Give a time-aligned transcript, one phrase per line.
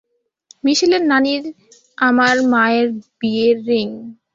[0.63, 1.43] মিশেলের নানির,
[1.97, 2.85] আমার মার
[3.19, 3.87] বিয়ের রিং।